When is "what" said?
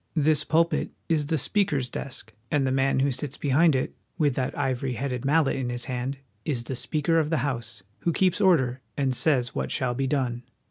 9.53-9.71